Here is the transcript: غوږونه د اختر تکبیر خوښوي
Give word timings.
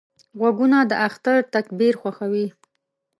غوږونه 0.39 0.77
د 0.89 0.91
اختر 1.07 1.37
تکبیر 1.53 1.93
خوښوي 2.01 2.47